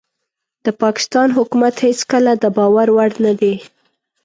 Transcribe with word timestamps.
د 0.65 0.67
پاکستان 0.81 1.27
حکومت 1.37 1.75
هيڅکله 1.85 2.31
دباور 2.43 2.87
وړ 2.95 3.11
نه 3.25 3.33
دي 3.41 3.55